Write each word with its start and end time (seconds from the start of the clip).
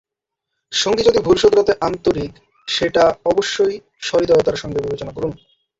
সঙ্গী 0.71 1.03
যদি 1.03 1.19
ভুল 1.19 1.37
শোধরাতে 1.37 1.73
আন্তরিক, 1.81 2.31
সেটা 2.67 3.03
অবশ্যই 3.25 3.75
সহৃদয়তার 4.01 4.55
সঙ্গে 4.55 4.79
বিবেচনা 4.81 5.11
করুন। 5.11 5.31